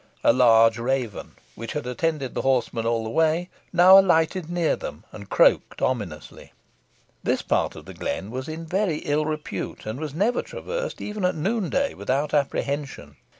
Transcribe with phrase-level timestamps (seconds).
[0.23, 5.03] A large raven, which had attended the horsemen all the way, now alighted near them,
[5.11, 6.53] and croaked ominously.
[7.21, 11.23] This part of the glen was in very ill repute, and was never traversed, even
[11.23, 13.15] at noonday, without apprehension.